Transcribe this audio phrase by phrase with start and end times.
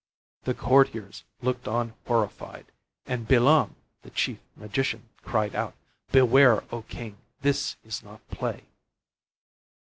[0.45, 2.71] The courtiers looked on horrified,
[3.05, 5.75] and Bilam, the chief magician, cried out,
[6.11, 8.63] "Beware, O king, this is not play."